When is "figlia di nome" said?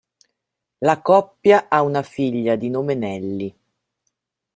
2.01-2.95